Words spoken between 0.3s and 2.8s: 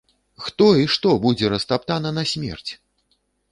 Хто і што будзе растаптана насмерць?!